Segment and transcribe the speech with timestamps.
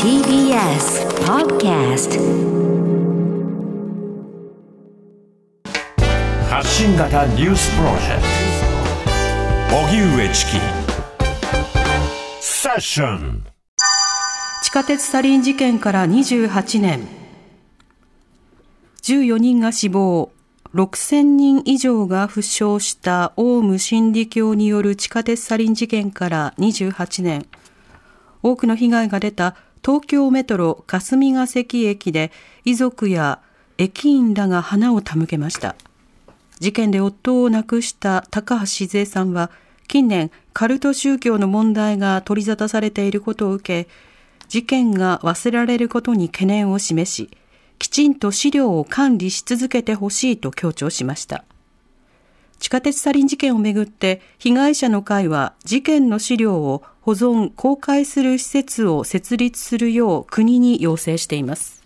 [0.00, 2.10] TBS Podcast
[6.48, 8.22] 発信型ニュースプロジェク
[9.70, 9.76] ト。
[9.76, 10.50] 荻上チキ。
[12.40, 13.44] セッション。
[14.62, 17.08] 地下鉄サリン事件から28年。
[19.02, 20.30] 14人が死亡。
[20.72, 27.46] 6000人以上が負傷したオウム真理教による地下鉄サリン事件から28年
[28.42, 32.30] 多くの被害が出た東京メトロ霞ヶ関駅で
[32.64, 33.40] 遺族や
[33.78, 35.74] 駅員らが花を手向けました。
[36.60, 39.50] 事件で夫を亡くした高橋静江さんは
[39.88, 43.90] 近年カルト宗教の問題が取り沙汰されていることを受け
[44.48, 47.30] 事件が忘れられることに懸念を示し
[47.80, 51.44] きちんと資料を管理し続けてほしいと強調しました。
[52.62, 61.82] 地下鉄サリン事件をめぐって被害者の会は事件の資料を保存公開する施設を設立するよう国に要請しています。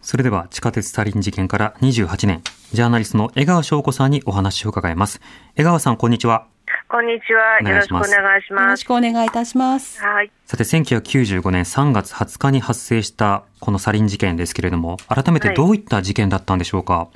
[0.00, 2.42] それでは地下鉄サリン事件から28年。
[2.72, 5.20] ジャーナリストの江川翔子さんにお話を伺います。
[5.56, 6.46] 江川さんこんにちは。
[6.88, 7.70] こんにちは。
[7.70, 8.80] よろしくお願いしよろます。
[8.80, 10.02] しくお願いいたします。
[10.02, 10.30] はい。
[10.46, 17.08] さて1995年3月20日に発生したこのサリン事件ですけれども改めてどういった事件だったんでしょうか、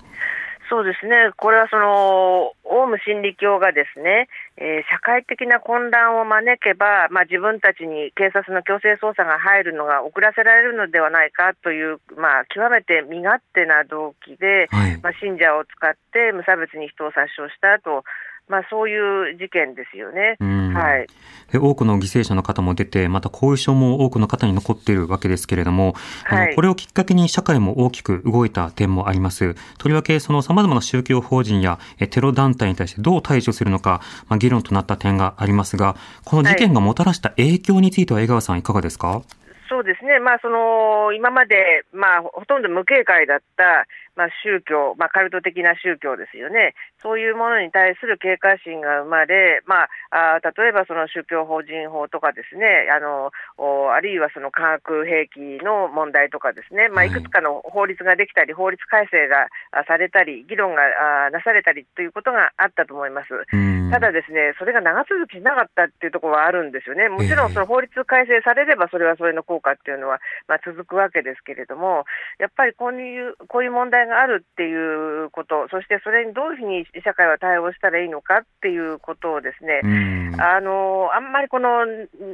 [0.72, 1.36] そうですね。
[1.36, 18.04] これはその、オウム真理教がですね、えー社会的な混乱を招けば、まあ、自分たちに警察の強制捜査が入るのが遅らせられるのではないかという、まあ、極めて身勝手な動機で、はいまあ、信者を使って無差別に人を殺傷したと、
[18.48, 20.36] まあ、そういう事件ですよね。
[20.40, 21.06] うんはい。
[21.50, 25.94] で多くの犠牲者の方も出て、また後遺症も多くの方に残っているわけですけれども、
[26.28, 29.54] あはいのこれをきっかけに社会も大きく動いた点もあります。
[29.78, 39.22] とりわけ、その様々な宗教法人やえテロ団体に対してどう対処するのか、まあ、議論となった点がありますが、この事件がもたらした影響については江川さんいかがですか？
[39.68, 57.08] そうですね、まあ、その今まで、まあ、ほとんど無警戒だった、まあ、宗教、まあ、カルト的な宗教ですよね、そういうものに対する警戒心が生まれ、まあ、あー例えばその宗教法人法とかですね、あのおあるいはその化学兵器の問題とかですね、まあ、はい。
[57.08, 60.82] いくつかの法律ができたり、法律改正があされたり、議論が
[61.26, 63.28] あなされたりということがあったと思います。
[63.52, 67.10] うんただですね、それが長続きしなかったっていうところはあるんですよね。
[67.10, 72.06] もちろんその法律改正されれば、それはそれの効果っていうのは、まあ、続くわけですけれども、
[72.40, 81.84] やっぱりこういう、こういう問題があるっていうこと、そしてそれにどういうふうに社会は対応したらいいのかっていうことをですね、うんあのあんまりこの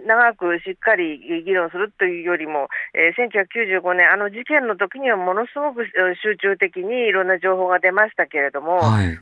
[0.07, 9.19] 長くしっかり議論するというよりも、えー1995年、あの事件の時にはものすごくえー集中的にいろんな情報が出ましたけれども、はい。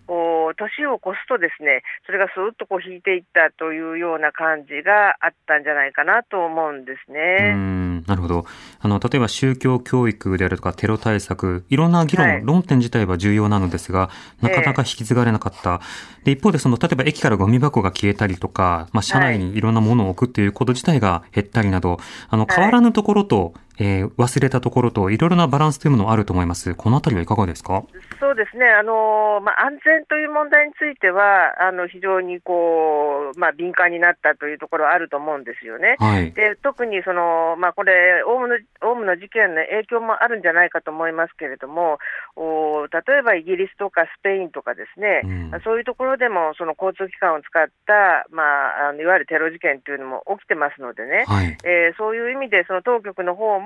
[0.57, 7.55] 年を越すとですね、それがスーッとこう引いていったというような感じがあったんじゃないかなと思うんですうね。
[7.55, 8.47] んなるほど。
[8.81, 14.11] あの、例えば宗教教育であるとかテロ対策、いろんな議論、はい論点自体は重要なのですが、
[14.41, 15.81] なかなか引き継がれなかった。
[16.25, 21.99] で、一方でその、例えば駅からゴミ箱が消えたりとか、まあ、車内にいろんなものを置くっていうこと自体が減ったりなど、
[22.29, 26.75] あの、はい変わらぬところと、えー忘れたところと、いろいろなバランスというものはあると思います。
[26.75, 27.85] このあたりはいかがですか？
[28.21, 35.97] そうですね、あのまあ、安全という問題については、あの非常にこう、まあ、敏感になったというところはあると思うんですよね。
[35.99, 36.33] はい。
[36.33, 41.99] で特にその、まあ、これオウムの、オウムの事件の影響もあるんじゃないかと思いますけれども、
[42.37, 48.43] お例えばイギリスとかスペインとかですね、うんそういうところでもその交通機関を使った、ま
[48.87, 51.57] あ、あのいわゆるテロ事件というのも起きてますのでね、はい。
[51.65, 53.66] えーそういう意味で、その当局の方も、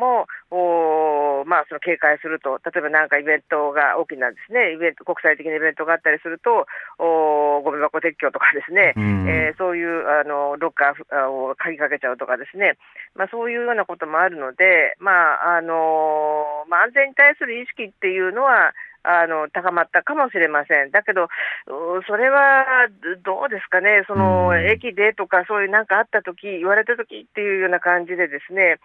[0.51, 6.67] おーまあ、その警戒すると、例えばなんかイベントが大きなですね、イベント、国際的なイベントがあったりすると、
[6.99, 12.79] おーゴミ箱撤去とかですね、うんえーそういうあのロッカーを鍵かけちゃうとかですね、
[13.15, 15.11] まあ、そういうようなこともあるので、ま
[15.43, 18.73] ああのまあ、安全に対する意識っていうのは、
[19.03, 20.91] あの高まったかもしれません。
[20.91, 21.29] だけど、う
[22.07, 22.89] それは
[23.25, 28.79] どうですかね、そのうん駅でとか、そういうなんかあったとき、言われたときっていうような感じでですね、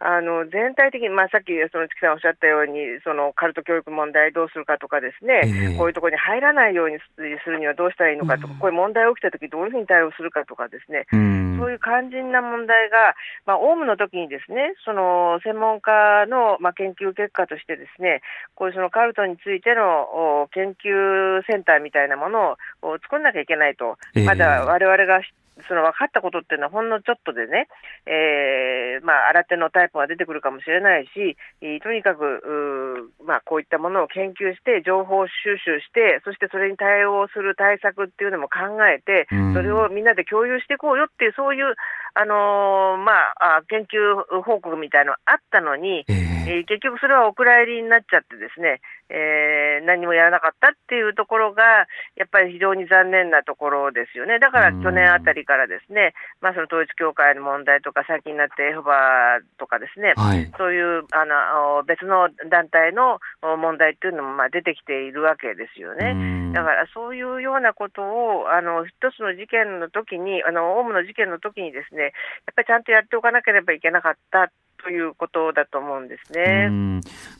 [0.00, 5.76] あの全体的に、まあ、さっきその月さんおっしゃったように、そのカルト教育問題どうするかとかですね、ええ。
[5.76, 6.96] こういうところに入らないように
[7.44, 11.58] するにはどうしたらいいのかとか、こういう問題が起きたとき、どういうふうに対応するかとかですね、うん。
[11.60, 13.12] そういう肝心な問題が、
[13.44, 18.22] まあ、オウムの時にですね、その専門家の、まあ、研究結果としてですね、
[18.54, 24.24] こういうそのカルトについてのお研究センターみたいなものをお作んなきゃいけないと、ええ。
[24.24, 25.20] まだ我々が
[25.68, 27.68] その分かったことっていうのはほんのちょっとでね、
[28.06, 31.36] えーまあ、新手のタイプが出てくるかもしれないし、
[31.82, 41.74] とにかく、まあ、こういったものを研究して、情報収集して、そしてそれに対応する対策っていうのも考えて、それをみんなで共有していこうよっていう、そういう、
[42.14, 51.86] あのー、まあ、研究報告みたいなのあったのに、えー、結局それはお蔵入りになっちゃってですね、えー、何もやらなかったっていうところが、
[52.16, 54.38] やっぱり非常に残念なところですよね。
[54.38, 66.54] だから去年あたりからですね、まあ、その統一教会の問題とか、最近になってエホバとかですね、はい、そういうあの別の団体の問題っていうのもまあ出てきているわけですよね。
[66.54, 72.14] だからそういうようなことを、あの一つの事件の時に、あのオウムの事件の時にですね、
[72.46, 74.52] やっぱりちゃんとやっておかなければいけなかった
[74.82, 76.70] ということだと思うんですね。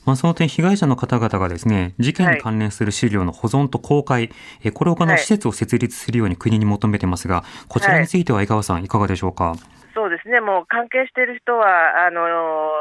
[0.05, 4.29] まあ、その点、被害者の方々がですね、事件に関連する資料の保存と公開、
[4.63, 8.91] はい、これを行う施設を設立するように国に求めてますが、こちらについては江川さん、い。
[8.91, 9.55] かがでしょうか？
[9.93, 12.21] そうですね、もう関係している人は、あの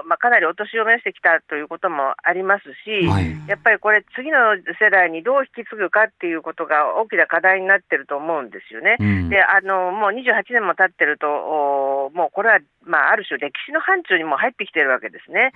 [0.06, 8.96] まあ、かなりお年を召してきたということもありますし、はい、やっぱりこれ、次の世代にどう引き継ぐかっていうことが大きな課題になってると思うんですよね。
[9.00, 11.26] うん、であのもう28年も経ってると、
[12.12, 15.52] もうこれは、まあ、ある種、歴史の範疇にも入ってきてるわけですね。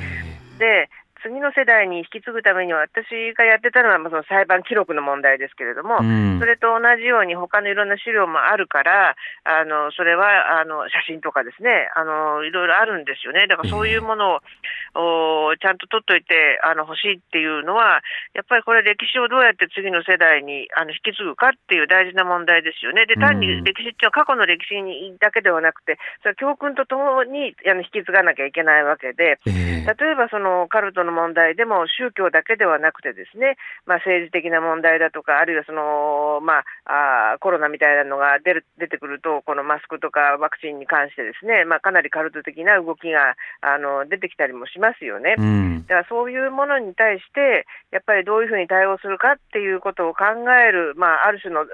[0.59, 0.89] で
[1.25, 18.05] 次の世代に引き継ぐためには、私がやってたのは、その裁判記録の問題ですけれども、うん、それと同じように、他のいろんな資料もあるから、あのそれはあの写真とかですねあの、いろいろあるんですよね、だからそういうものを、おちゃんと取っといてあの欲しいっていうのは、
[18.35, 23.07] やっぱりこれ、歴史をどうやって次の世代にあの引き継ぐかっていう大事な問題ですよね。
[23.07, 31.55] で単に歴史っていうのは過去の歴史にだけではなくて、それは教訓とともにあの引き継がなきゃいけないわけで、例えばそのカルトの問題。
[31.55, 33.57] でも宗教だけではなくてですね、
[33.87, 45.37] まあ、政治的な問題だとか、あるいはその、まあ、あコロナみたいなのが出る出てくると、このマスクとかワクチンに関してですね、まあ、かなりカルト的な動きがあの出てきたりもしますよね。
[45.39, 51.65] うん、だからそういうものに対して、やっぱりどういうふうに対応するかっていうことを考える、まあ、ある種の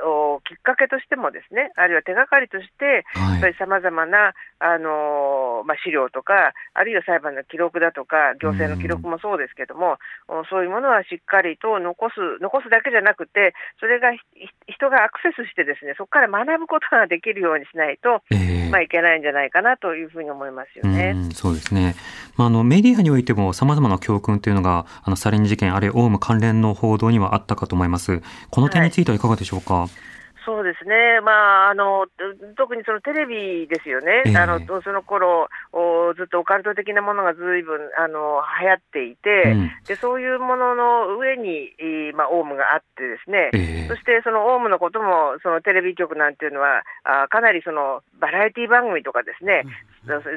[0.44, 9.98] きっかけとしてもですね、あるいは手がかりとして、やっぱりさまざまな、あのまあ、資料とか、あるいは裁判の記録だとか、行政の記録もそうですけども、
[10.50, 14.12] そういうものはしっかりと残す、残すだけじゃなくて、それが
[14.68, 21.14] 人がアクセスしてですね、そこから学ぶことができるようにしないと、えー、まあ、いけないんじゃないかなというふうに思いますよね。
[21.30, 21.94] うそうですね。
[22.36, 28.22] まあ、あの、メディアにおいても様々な教訓というのが、あの、サリン事件、あるいはオウム関連の報道にはあったかと思います。
[28.50, 29.74] この点についてはいかがでしょうか？
[29.74, 29.90] はい
[30.44, 32.06] そうですね、まあ、あの
[32.56, 41.70] 特にそのテレビですよね、えー、あのその頃おずっとオカルト的なものがずいぶんあの流行っていて、うん、で、そういうものの上に、
[42.12, 49.64] まあ、オウムがあってですね、えー、そしてそのオウムのこともそのテレビ局なんていうのは、あかなりそのバラエティ番組とかですね、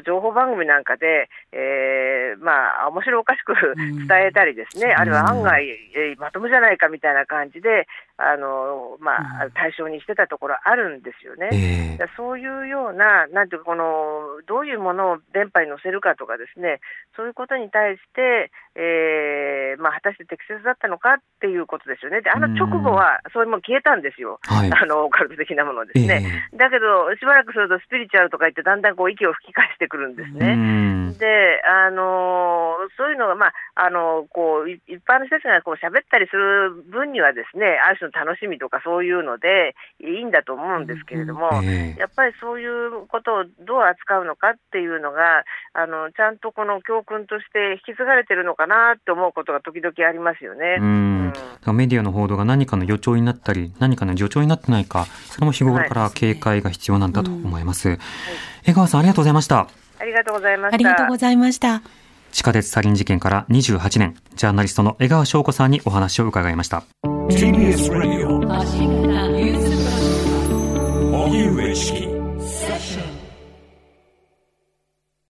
[0.05, 7.87] 情報番組なんかで、えー、まあ、面白おかしく伝えたりですね、うん、あるいは案外、えー、まともじゃないかみたいな感じで、
[8.17, 11.97] あのまあ、対象にしてたところあるんですよね。
[11.99, 16.79] えー、そういうような、なんていうか、この、どういうものを電波に載せるかとかですね、
[17.15, 22.21] そういうことに対して、えー、まあ、果たして適切だったのかっていうことですよね。
[22.21, 24.39] で、あの直後は、それも消えたんですよ。
[24.43, 26.49] はい、 あの、オカルト的なものですね。
[26.51, 30.55] えー、だけど、しばらくするとスピリチュアルとか言って、だんだんこう、息を吹き返してくるんですね。
[31.17, 50.77] で、あのそういうのが、まあ、あのこう一般の人たちがこう喋ったりする分にはですね、ある種の楽しみとかそういうのでいいんだと思うんですけれども、えー、やっぱりそういうことをどう扱うのかっていうのが、あのちゃんとこの教訓として引き継がれてるのかなって思うことが時々ありますよね。
[50.79, 51.33] うん、
[51.75, 57.89] メディアの報道が何かの予兆になったり、何かの助長になってないか、それも日頃から警戒が必要なんだと思います。
[57.89, 57.99] はい、
[58.67, 59.82] 江川さん、ありがとうございました。
[59.99, 60.75] ありがとうございました。
[60.75, 61.81] ありがとうございました。
[62.31, 66.83] 地下鉄サリン事件から28年、ジャーナリストの江川翔子さんにお話を伺いました。
[67.03, 68.27] TBS Radio
[71.13, 72.12] 荻上チキ